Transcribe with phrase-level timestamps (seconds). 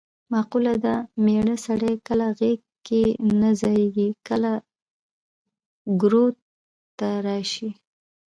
[0.33, 0.95] مقوله ده:
[1.25, 3.03] مېړه سړی کله غېږ کې
[3.39, 4.51] نه ځایېږې کله
[6.01, 6.37] ګروت
[6.99, 7.69] ته راشي.